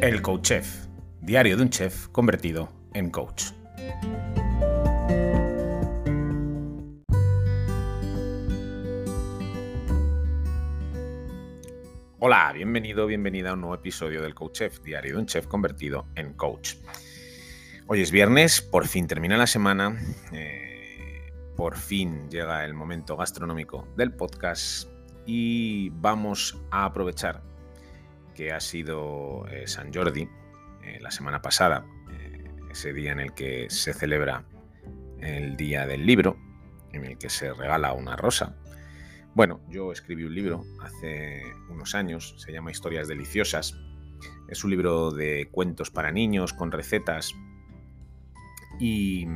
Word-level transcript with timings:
El 0.00 0.22
Coach 0.22 0.42
Chef, 0.42 0.86
diario 1.20 1.56
de 1.56 1.62
un 1.64 1.70
chef 1.70 2.06
convertido 2.10 2.68
en 2.94 3.10
coach. 3.10 3.46
Hola, 12.20 12.52
bienvenido, 12.54 13.06
bienvenida 13.06 13.50
a 13.50 13.54
un 13.54 13.62
nuevo 13.62 13.74
episodio 13.74 14.22
del 14.22 14.36
Coach 14.36 14.58
Chef, 14.58 14.80
diario 14.82 15.14
de 15.14 15.18
un 15.18 15.26
chef 15.26 15.48
convertido 15.48 16.06
en 16.14 16.32
coach. 16.34 16.74
Hoy 17.88 18.00
es 18.00 18.12
viernes, 18.12 18.62
por 18.62 18.86
fin 18.86 19.08
termina 19.08 19.36
la 19.36 19.48
semana, 19.48 19.98
eh, 20.30 21.32
por 21.56 21.76
fin 21.76 22.30
llega 22.30 22.64
el 22.64 22.72
momento 22.72 23.16
gastronómico 23.16 23.88
del 23.96 24.12
podcast 24.12 24.88
y 25.26 25.90
vamos 25.90 26.56
a 26.70 26.84
aprovechar 26.84 27.47
que 28.38 28.52
ha 28.52 28.60
sido 28.60 29.48
eh, 29.48 29.66
San 29.66 29.92
Jordi 29.92 30.28
eh, 30.84 30.98
la 31.00 31.10
semana 31.10 31.42
pasada, 31.42 31.84
eh, 32.12 32.44
ese 32.70 32.92
día 32.92 33.10
en 33.10 33.18
el 33.18 33.34
que 33.34 33.68
se 33.68 33.92
celebra 33.92 34.44
el 35.20 35.56
Día 35.56 35.88
del 35.88 36.06
Libro, 36.06 36.38
en 36.92 37.04
el 37.04 37.18
que 37.18 37.30
se 37.30 37.52
regala 37.52 37.92
una 37.94 38.14
rosa. 38.14 38.54
Bueno, 39.34 39.60
yo 39.68 39.90
escribí 39.90 40.22
un 40.22 40.36
libro 40.36 40.64
hace 40.80 41.42
unos 41.68 41.96
años, 41.96 42.36
se 42.38 42.52
llama 42.52 42.70
Historias 42.70 43.08
Deliciosas. 43.08 43.76
Es 44.46 44.62
un 44.62 44.70
libro 44.70 45.10
de 45.10 45.48
cuentos 45.50 45.90
para 45.90 46.12
niños, 46.12 46.52
con 46.52 46.70
recetas, 46.70 47.34
y, 48.78 49.26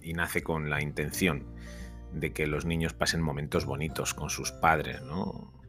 y 0.00 0.12
nace 0.14 0.42
con 0.42 0.70
la 0.70 0.80
intención 0.80 1.44
de 2.14 2.32
que 2.32 2.46
los 2.46 2.64
niños 2.64 2.94
pasen 2.94 3.20
momentos 3.20 3.66
bonitos 3.66 4.14
con 4.14 4.30
sus 4.30 4.52
padres, 4.52 5.02
¿no? 5.02 5.59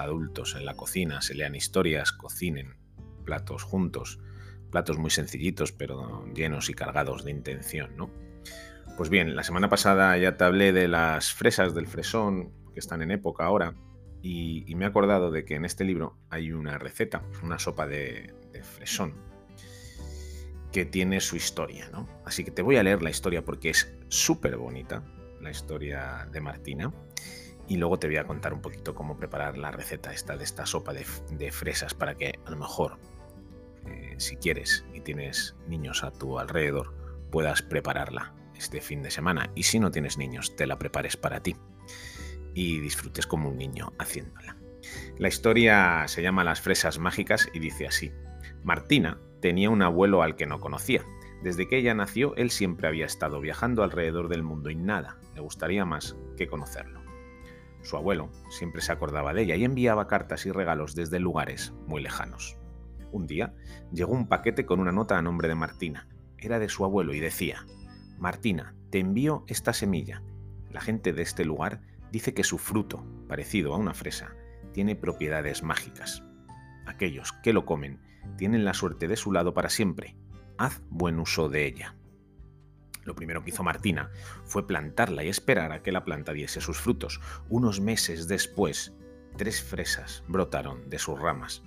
Adultos 0.00 0.54
en 0.54 0.64
la 0.64 0.74
cocina 0.74 1.20
se 1.22 1.34
lean 1.34 1.54
historias, 1.54 2.12
cocinen 2.12 2.76
platos 3.24 3.62
juntos, 3.62 4.18
platos 4.70 4.98
muy 4.98 5.10
sencillitos 5.10 5.72
pero 5.72 6.26
llenos 6.34 6.68
y 6.70 6.74
cargados 6.74 7.24
de 7.24 7.30
intención, 7.30 7.96
¿no? 7.96 8.10
Pues 8.96 9.10
bien, 9.10 9.36
la 9.36 9.44
semana 9.44 9.68
pasada 9.68 10.16
ya 10.18 10.36
te 10.36 10.44
hablé 10.44 10.72
de 10.72 10.88
las 10.88 11.32
fresas 11.32 11.74
del 11.74 11.86
fresón, 11.86 12.52
que 12.74 12.80
están 12.80 13.00
en 13.00 13.12
época 13.12 13.44
ahora, 13.44 13.74
y, 14.22 14.74
me 14.74 14.84
he 14.84 14.88
acordado 14.88 15.30
de 15.30 15.44
que 15.44 15.54
en 15.54 15.64
este 15.64 15.84
libro 15.84 16.18
hay 16.30 16.52
una 16.52 16.78
receta, 16.78 17.22
una 17.42 17.58
sopa 17.58 17.86
de, 17.86 18.34
de 18.52 18.62
fresón, 18.62 19.14
que 20.72 20.84
tiene 20.84 21.20
su 21.20 21.36
historia, 21.36 21.88
¿no? 21.92 22.08
Así 22.24 22.44
que 22.44 22.50
te 22.50 22.62
voy 22.62 22.76
a 22.76 22.82
leer 22.82 23.02
la 23.02 23.10
historia 23.10 23.44
porque 23.44 23.70
es 23.70 23.94
súper 24.08 24.56
bonita, 24.56 25.04
la 25.40 25.50
historia 25.50 26.28
de 26.32 26.40
Martina. 26.40 26.92
Y 27.68 27.76
luego 27.76 27.98
te 27.98 28.06
voy 28.06 28.16
a 28.16 28.24
contar 28.24 28.54
un 28.54 28.62
poquito 28.62 28.94
cómo 28.94 29.16
preparar 29.16 29.58
la 29.58 29.70
receta 29.70 30.12
esta 30.12 30.36
de 30.36 30.44
esta 30.44 30.64
sopa 30.64 30.92
de, 30.94 31.52
fresas 31.52 31.94
para 31.94 32.14
que 32.14 32.38
a 32.44 32.50
lo 32.50 32.56
mejor, 32.56 32.98
eh, 33.86 34.14
si 34.16 34.36
quieres 34.36 34.86
y 34.94 35.00
tienes 35.00 35.54
niños 35.68 36.02
a 36.02 36.10
tu 36.10 36.38
alrededor, 36.38 36.94
puedas 37.30 37.60
prepararla 37.60 38.32
este 38.56 38.80
fin 38.80 39.02
de 39.02 39.10
semana. 39.10 39.50
Y 39.54 39.64
si 39.64 39.80
no 39.80 39.90
tienes 39.90 40.16
niños, 40.16 40.56
te 40.56 40.66
la 40.66 40.78
prepares 40.78 41.16
para 41.16 41.42
ti 41.42 41.56
y 42.54 42.80
disfrutes 42.80 43.26
como 43.26 43.50
un 43.50 43.58
niño 43.58 43.92
haciéndola. 43.98 44.56
La 45.18 45.28
historia 45.28 46.04
se 46.08 46.22
llama 46.22 46.44
Las 46.44 46.60
fresas 46.60 46.98
mágicas 46.98 47.48
y 47.52 47.58
dice 47.58 47.86
así. 47.86 48.12
Martina 48.62 49.18
tenía 49.40 49.70
un 49.70 49.82
abuelo 49.82 50.22
al 50.22 50.36
que 50.36 50.46
no 50.46 50.58
conocía. 50.58 51.04
Desde 51.42 51.68
que 51.68 51.76
ella 51.76 51.94
nació, 51.94 52.34
él 52.36 52.50
siempre 52.50 52.88
había 52.88 53.06
estado 53.06 53.40
viajando 53.40 53.82
alrededor 53.82 54.28
del 54.28 54.42
mundo 54.42 54.70
y 54.70 54.74
nada 54.74 55.18
le 55.34 55.40
gustaría 55.40 55.84
más 55.84 56.16
que 56.36 56.48
conocerlo. 56.48 57.07
Su 57.82 57.96
abuelo 57.96 58.30
siempre 58.50 58.82
se 58.82 58.92
acordaba 58.92 59.32
de 59.32 59.42
ella 59.42 59.56
y 59.56 59.64
enviaba 59.64 60.06
cartas 60.06 60.46
y 60.46 60.50
regalos 60.52 60.94
desde 60.94 61.20
lugares 61.20 61.72
muy 61.86 62.02
lejanos. 62.02 62.58
Un 63.12 63.26
día 63.26 63.54
llegó 63.92 64.12
un 64.12 64.28
paquete 64.28 64.66
con 64.66 64.80
una 64.80 64.92
nota 64.92 65.18
a 65.18 65.22
nombre 65.22 65.48
de 65.48 65.54
Martina. 65.54 66.08
Era 66.36 66.58
de 66.58 66.68
su 66.68 66.84
abuelo 66.84 67.14
y 67.14 67.20
decía, 67.20 67.66
Martina, 68.18 68.74
te 68.90 68.98
envío 68.98 69.44
esta 69.46 69.72
semilla. 69.72 70.22
La 70.70 70.80
gente 70.80 71.12
de 71.12 71.22
este 71.22 71.44
lugar 71.44 71.80
dice 72.12 72.34
que 72.34 72.44
su 72.44 72.58
fruto, 72.58 73.04
parecido 73.28 73.74
a 73.74 73.78
una 73.78 73.94
fresa, 73.94 74.34
tiene 74.72 74.96
propiedades 74.96 75.62
mágicas. 75.62 76.22
Aquellos 76.86 77.32
que 77.42 77.52
lo 77.52 77.64
comen 77.64 78.00
tienen 78.36 78.64
la 78.64 78.74
suerte 78.74 79.08
de 79.08 79.16
su 79.16 79.32
lado 79.32 79.54
para 79.54 79.70
siempre. 79.70 80.16
Haz 80.58 80.82
buen 80.90 81.18
uso 81.18 81.48
de 81.48 81.66
ella. 81.66 81.97
Lo 83.08 83.14
primero 83.14 83.42
que 83.42 83.48
hizo 83.48 83.62
Martina 83.62 84.10
fue 84.44 84.66
plantarla 84.66 85.24
y 85.24 85.30
esperar 85.30 85.72
a 85.72 85.82
que 85.82 85.92
la 85.92 86.04
planta 86.04 86.34
diese 86.34 86.60
sus 86.60 86.78
frutos. 86.78 87.22
Unos 87.48 87.80
meses 87.80 88.28
después, 88.28 88.92
tres 89.38 89.62
fresas 89.62 90.24
brotaron 90.28 90.90
de 90.90 90.98
sus 90.98 91.18
ramas. 91.18 91.62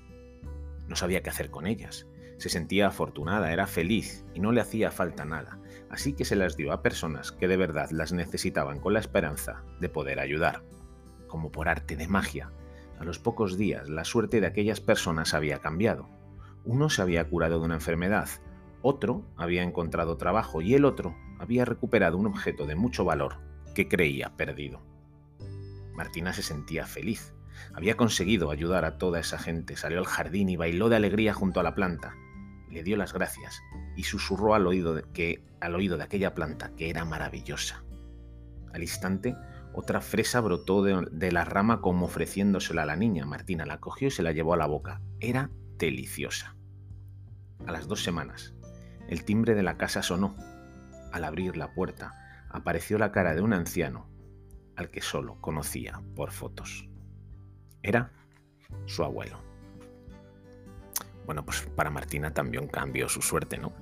No 0.88 0.96
sabía 0.96 1.24
qué 1.24 1.31
hacer 1.31 1.50
con 1.50 1.66
ellas. 1.66 2.06
Se 2.38 2.50
sentía 2.50 2.90
afortunada, 2.90 3.52
era 3.52 3.66
feliz 3.66 4.24
y 4.35 4.40
no 4.40 4.52
le 4.52 4.62
hacía 4.62 4.91
falta 4.91 5.25
nada, 5.25 5.57
así 5.90 6.13
que 6.13 6.25
se 6.25 6.35
las 6.35 6.57
dio 6.57 6.74
a 6.74 6.84
personas 6.84 7.31
que 7.31 7.47
de 7.47 7.58
verdad 7.58 7.90
las 7.90 8.13
necesitaban 8.13 8.79
con 8.79 8.94
la 8.94 9.00
esperanza 9.00 9.63
de 9.79 9.90
poder 9.90 10.19
ayudar. 10.19 10.62
Como 11.28 11.52
por 11.52 11.69
arte 11.69 11.96
de 11.96 12.08
magia, 12.08 12.52
a 13.00 13.03
los 13.03 13.18
pocos 13.18 13.58
días 13.58 13.90
la 13.90 14.06
suerte 14.06 14.41
de 14.41 14.46
aquellas 14.47 14.79
personas 14.79 15.34
había 15.34 15.58
cambiado. 15.58 16.08
Uno 16.66 16.91
se 16.91 17.02
había 17.02 17.28
curado 17.28 17.58
de 17.58 17.66
una 17.66 17.75
enfermedad, 17.75 18.29
otro 18.81 19.25
había 19.38 19.64
encontrado 19.64 20.18
trabajo 20.18 20.62
y 20.62 20.74
el 20.74 20.86
otro 20.86 21.16
había 21.40 21.66
recuperado 21.66 22.18
un 22.18 22.28
objeto 22.28 22.66
de 22.66 22.75
mucho 22.75 23.06
valor 23.06 23.38
que 23.74 23.88
creía 23.88 24.36
perdido. 24.36 24.81
Martina 25.94 26.34
se 26.34 26.44
sentía 26.44 26.86
feliz. 26.86 27.34
Había 27.74 27.96
conseguido 27.96 28.52
ayudar 28.52 28.86
a 28.86 28.97
toda 28.97 29.20
esa 29.20 29.38
gente, 29.38 29.75
salió 29.75 30.00
al 30.00 30.06
jardín 30.06 30.50
y 30.50 30.56
bailó 30.56 30.90
de 30.90 30.96
alegría 30.96 31.34
junto 31.34 31.59
a 31.59 31.64
la 31.64 31.75
planta. 31.75 32.16
Le 32.70 32.84
dio 32.84 32.97
las 32.97 33.14
gracias 33.14 33.62
y 33.96 34.03
susurró 34.03 34.56
al 34.56 34.66
oído 34.66 34.96
de, 34.96 35.03
que, 35.14 35.44
al 35.59 35.75
oído 35.75 35.97
de 35.97 36.03
aquella 36.03 36.34
planta 36.34 36.72
que 36.75 36.90
era 36.90 37.06
maravillosa. 37.06 37.84
Al 38.74 38.81
instante, 38.81 39.36
otra 39.74 40.02
fresa 40.02 40.40
brotó 40.40 40.81
de, 40.84 41.06
de 41.12 41.31
la 41.31 41.46
rama 41.46 41.81
como 41.81 42.06
ofreciéndosela 42.06 42.84
a 42.84 42.86
la 42.86 42.96
niña. 42.96 43.25
Martina 43.25 43.66
la 43.66 43.80
cogió 43.80 44.08
y 44.08 44.12
se 44.12 44.24
la 44.24 44.31
llevó 44.31 44.53
a 44.53 44.58
la 44.58 44.68
boca. 44.68 45.02
Era 45.20 45.50
deliciosa. 45.78 46.56
A 47.68 47.72
las 47.72 47.88
dos 47.88 48.03
semanas, 48.03 48.56
el 49.11 49.25
timbre 49.25 49.55
de 49.55 49.61
la 49.61 49.77
casa 49.77 50.01
sonó. 50.01 50.35
Al 51.11 51.25
abrir 51.25 51.57
la 51.57 51.73
puerta, 51.73 52.45
apareció 52.49 52.97
la 52.97 53.11
cara 53.11 53.35
de 53.35 53.41
un 53.41 53.51
anciano 53.51 54.09
al 54.77 54.89
que 54.89 55.01
solo 55.01 55.35
conocía 55.41 56.01
por 56.16 56.31
fotos. 56.31 56.88
Era 57.83 58.13
su 58.85 59.03
abuelo. 59.03 59.44
Bueno, 61.25 61.44
pues 61.44 61.67
para 61.75 61.89
Martina 61.89 62.33
también 62.33 62.69
cambió 62.69 63.09
su 63.09 63.22
suerte, 63.22 63.57
¿no? 63.57 63.73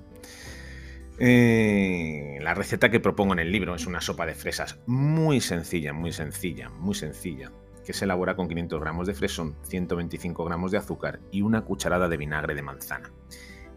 Eh, 1.20 2.38
la 2.40 2.54
receta 2.54 2.90
que 2.90 2.98
propongo 2.98 3.32
en 3.34 3.38
el 3.38 3.52
libro 3.52 3.76
es 3.76 3.86
una 3.86 4.00
sopa 4.00 4.26
de 4.26 4.34
fresas 4.34 4.80
muy 4.86 5.40
sencilla, 5.40 5.92
muy 5.92 6.10
sencilla, 6.12 6.70
muy 6.70 6.96
sencilla, 6.96 7.52
que 7.86 7.92
se 7.92 8.04
elabora 8.04 8.34
con 8.34 8.48
500 8.48 8.80
gramos 8.80 9.06
de 9.06 9.14
fresón, 9.14 9.54
125 9.62 10.44
gramos 10.44 10.72
de 10.72 10.78
azúcar 10.78 11.20
y 11.30 11.42
una 11.42 11.62
cucharada 11.62 12.08
de 12.08 12.16
vinagre 12.16 12.56
de 12.56 12.62
manzana. 12.62 13.12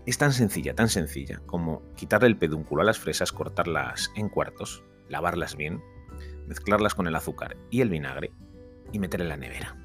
Es 0.05 0.17
tan 0.17 0.33
sencilla, 0.33 0.75
tan 0.75 0.89
sencilla 0.89 1.39
como 1.45 1.81
quitarle 1.95 2.27
el 2.27 2.37
pedúnculo 2.37 2.81
a 2.81 2.85
las 2.85 2.99
fresas, 2.99 3.31
cortarlas 3.31 4.11
en 4.17 4.27
cuartos, 4.27 4.83
lavarlas 5.07 5.55
bien, 5.55 5.81
mezclarlas 6.45 6.93
con 6.93 7.07
el 7.07 7.15
azúcar 7.15 7.55
y 7.69 7.79
el 7.79 7.89
vinagre 7.89 8.33
y 8.91 8.99
meter 8.99 9.21
en 9.21 9.29
la 9.29 9.37
nevera 9.37 9.77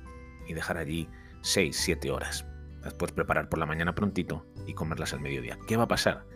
y 0.49 0.55
dejar 0.55 0.77
allí 0.77 1.09
6-7 1.43 2.11
horas. 2.11 2.45
Las 2.83 2.95
puedes 2.95 3.13
preparar 3.13 3.49
por 3.49 3.61
la 3.61 3.67
mañana 3.67 3.95
prontito 3.95 4.45
y 4.67 4.75
comerlas 4.75 5.13
al 5.13 5.21
mediodía. 5.21 5.57
¿Qué 5.69 5.77
va 5.77 5.85
a 5.85 5.89
pasar? 5.89 6.27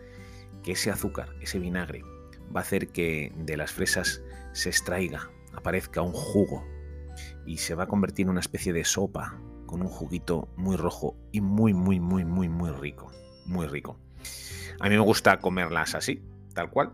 Que 0.63 0.71
ese 0.71 0.89
azúcar, 0.89 1.35
ese 1.41 1.59
vinagre, 1.59 2.03
va 2.55 2.61
a 2.61 2.63
hacer 2.63 2.87
que 2.87 3.33
de 3.35 3.57
las 3.57 3.73
fresas 3.73 4.21
se 4.53 4.69
extraiga, 4.69 5.29
aparezca 5.53 6.01
un 6.01 6.13
jugo 6.13 6.65
y 7.45 7.57
se 7.57 7.75
va 7.75 7.83
a 7.83 7.87
convertir 7.87 8.27
en 8.27 8.29
una 8.29 8.39
especie 8.39 8.71
de 8.71 8.85
sopa 8.85 9.37
con 9.65 9.81
un 9.81 9.89
juguito 9.89 10.47
muy 10.55 10.77
rojo 10.77 11.17
y 11.33 11.41
muy, 11.41 11.73
muy, 11.73 11.99
muy, 11.99 12.23
muy, 12.23 12.47
muy 12.47 12.71
rico 12.71 13.11
muy 13.45 13.67
rico. 13.67 13.99
A 14.79 14.89
mí 14.89 14.95
me 14.95 15.01
gusta 15.01 15.39
comerlas 15.39 15.95
así, 15.95 16.21
tal 16.53 16.69
cual. 16.69 16.93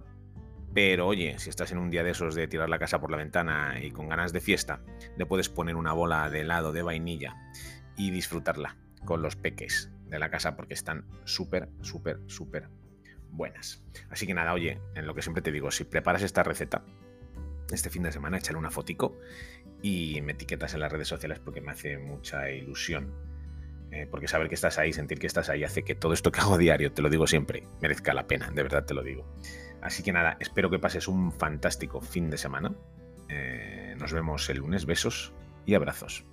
Pero 0.74 1.07
oye, 1.07 1.40
si 1.40 1.50
estás 1.50 1.72
en 1.72 1.80
un 1.80 1.90
día 1.90 2.04
de 2.04 2.12
esos 2.12 2.36
de 2.36 2.48
tirar 2.48 2.69
la 2.69 2.78
casa 2.78 3.00
por 3.00 3.10
la 3.10 3.18
ventana 3.18 3.80
y 3.81 3.92
con 3.92 4.07
ganas 4.07 4.34
de 4.34 4.40
fiesta, 4.40 4.81
le 5.18 5.25
puedes 5.25 5.50
poner 5.50 5.75
una 5.75 5.94
bola 5.94 6.30
de 6.30 6.42
helado 6.42 6.72
de 6.72 6.84
vainilla 6.84 7.36
y 7.98 8.12
disfrutarla 8.12 8.78
con 9.04 9.22
los 9.22 9.36
peques 9.36 9.90
de 10.07 10.19
la 10.19 10.30
casa 10.30 10.56
porque 10.56 10.75
están 10.75 11.06
súper, 11.25 11.69
súper, 11.81 12.19
súper 12.28 12.69
buenas. 13.31 13.84
Así 14.10 14.28
que 14.28 14.34
nada, 14.34 14.54
oye, 14.54 14.80
en 14.95 15.07
lo 15.07 15.16
que 15.16 15.22
siempre 15.22 15.42
te 15.42 15.52
digo, 15.52 15.72
si 15.72 15.86
preparas 15.86 16.22
esta 16.22 16.44
receta 16.44 16.84
este 17.72 17.90
fin 17.90 18.04
de 18.04 18.12
semana, 18.12 18.38
échale 18.38 18.57
una 18.57 18.72
fotico 18.72 19.18
y 19.81 20.22
me 20.22 20.34
etiquetas 20.34 20.74
en 20.74 20.81
las 20.81 20.92
redes 20.92 21.07
sociales 21.07 21.40
porque 21.40 21.62
me 21.62 21.72
hace 21.72 21.98
mucha 21.98 22.50
ilusión 22.52 23.13
eh, 23.91 24.07
porque 24.09 24.27
saber 24.27 24.50
que 24.50 24.56
estás 24.56 24.77
ahí, 24.77 24.94
sentir 24.94 25.19
que 25.19 25.27
estás 25.27 25.50
ahí, 25.50 25.63
hace 25.63 25.83
que 25.83 25.95
todo 25.95 26.13
esto 26.13 26.31
que 26.31 26.39
hago 26.39 26.57
diario, 26.57 26.91
te 26.91 27.01
lo 27.01 27.09
digo 27.09 27.27
siempre, 27.27 27.63
merezca 27.81 28.13
la 28.13 28.27
pena, 28.27 28.50
de 28.51 28.63
verdad 28.63 28.86
te 28.86 28.94
lo 28.94 29.03
digo. 29.03 29.25
Así 29.81 30.03
que 30.03 30.12
nada, 30.12 30.38
espero 30.39 30.69
que 30.69 30.80
pases 30.80 31.07
un 31.07 31.31
fantástico 31.31 32.01
fin 32.01 32.30
de 32.30 32.38
semana. 32.38 32.74
Eh, 33.30 33.95
nos 33.97 34.13
vemos 34.13 34.50
el 34.50 34.57
lunes, 34.57 34.86
besos 34.86 35.33
y 35.65 35.74
abrazos. 35.74 36.25